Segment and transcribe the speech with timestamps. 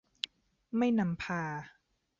[0.77, 1.41] ไม่นำพา